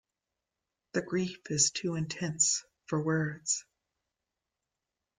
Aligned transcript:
The 0.93 1.03
grief 1.03 1.41
is 1.51 1.69
too 1.69 1.93
intense 1.93 2.65
for 2.87 3.03
words. 3.03 3.65